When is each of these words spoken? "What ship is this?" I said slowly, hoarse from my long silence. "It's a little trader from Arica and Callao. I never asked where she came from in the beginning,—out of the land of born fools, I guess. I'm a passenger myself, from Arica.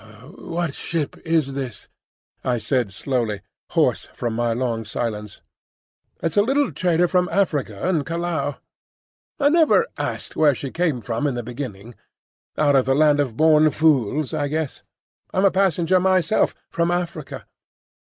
"What 0.39 0.73
ship 0.73 1.17
is 1.23 1.53
this?" 1.53 1.87
I 2.43 2.57
said 2.57 2.91
slowly, 2.91 3.41
hoarse 3.69 4.05
from 4.15 4.33
my 4.33 4.51
long 4.51 4.83
silence. 4.83 5.43
"It's 6.23 6.37
a 6.37 6.41
little 6.41 6.71
trader 6.71 7.07
from 7.07 7.29
Arica 7.29 7.87
and 7.87 8.03
Callao. 8.03 8.55
I 9.39 9.49
never 9.49 9.85
asked 9.99 10.35
where 10.35 10.55
she 10.55 10.71
came 10.71 11.01
from 11.01 11.27
in 11.27 11.35
the 11.35 11.43
beginning,—out 11.43 12.75
of 12.75 12.85
the 12.85 12.95
land 12.95 13.19
of 13.19 13.37
born 13.37 13.69
fools, 13.69 14.33
I 14.33 14.47
guess. 14.47 14.81
I'm 15.35 15.45
a 15.45 15.51
passenger 15.51 15.99
myself, 15.99 16.55
from 16.71 16.89
Arica. 16.89 17.45